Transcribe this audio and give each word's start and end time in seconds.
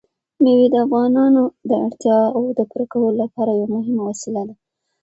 مېوې 0.43 0.67
د 0.73 0.75
افغانانو 0.85 1.43
د 1.69 1.71
اړتیاوو 1.85 2.55
د 2.57 2.59
پوره 2.69 2.85
کولو 2.93 3.23
یوه 3.61 3.67
مهمه 3.75 4.01
وسیله 4.09 4.41
ده. 4.49 4.55